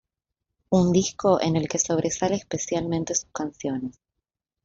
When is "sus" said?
3.13-3.29